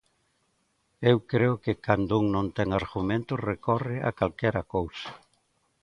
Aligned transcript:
Eu 1.11 1.17
creo 1.31 1.53
que 1.63 1.73
cando 1.85 2.13
un 2.21 2.25
non 2.35 2.47
ten 2.57 2.69
argumentos 2.81 3.43
recorre 3.51 3.97
a 4.09 4.11
calquera 4.19 4.63
cousa. 4.75 5.11